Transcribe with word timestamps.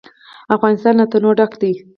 افغانستان 0.55 0.93
له 0.99 1.05
تنوع 1.11 1.33
ډک 1.39 1.51
دی. 1.61 1.73